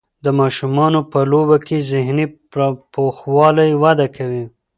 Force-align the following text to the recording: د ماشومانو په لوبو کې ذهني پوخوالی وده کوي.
د 0.25 0.27
ماشومانو 0.39 0.99
په 1.11 1.19
لوبو 1.31 1.57
کې 1.67 1.77
ذهني 1.91 2.25
پوخوالی 2.93 3.71
وده 3.83 4.07
کوي. 4.15 4.45